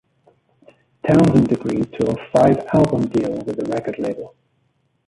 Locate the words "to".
1.93-2.07